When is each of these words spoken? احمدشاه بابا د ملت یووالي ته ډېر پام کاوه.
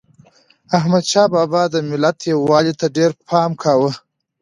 احمدشاه 0.77 1.27
بابا 1.33 1.63
د 1.73 1.75
ملت 1.89 2.17
یووالي 2.31 2.73
ته 2.79 2.87
ډېر 2.97 3.11
پام 3.27 3.51
کاوه. 3.63 3.91